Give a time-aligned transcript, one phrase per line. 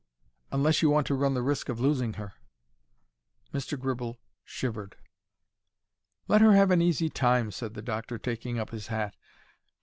[0.51, 2.33] "Unless you want to run the risk of losing her."
[3.53, 3.79] Mr.
[3.79, 4.95] Gribble shivered.
[6.27, 9.15] "Let her have an easy time," said the doctor, taking up his hat.